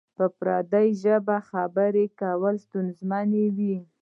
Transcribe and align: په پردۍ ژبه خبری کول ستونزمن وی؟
په 0.17 0.25
پردۍ 0.37 0.87
ژبه 1.03 1.37
خبری 1.49 2.05
کول 2.19 2.55
ستونزمن 2.65 3.29
وی؟ 3.57 3.77